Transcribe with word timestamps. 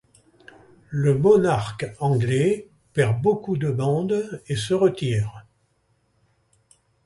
Le 0.89 1.15
monarque 1.15 1.85
anglais 1.99 2.67
perd 2.93 3.21
beaucoup 3.21 3.55
de 3.55 3.69
monde, 3.69 4.41
et 4.47 4.55
se 4.55 4.73
retire. 4.73 5.45